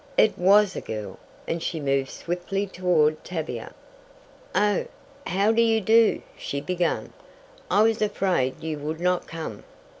It 0.17 0.35
was 0.35 0.75
a 0.75 0.81
girl, 0.81 1.19
and 1.47 1.61
she 1.61 1.79
moved 1.79 2.09
swiftly 2.09 2.65
toward 2.65 3.23
Tavia. 3.23 3.71
"Oh, 4.55 4.85
how 5.27 5.51
do 5.51 5.61
you 5.61 5.79
do?" 5.79 6.23
she 6.35 6.59
began. 6.59 7.13
"I 7.69 7.83
was 7.83 8.01
afraid 8.01 8.63
you 8.63 8.79
would 8.79 8.99
not 8.99 9.27
come." 9.27 9.63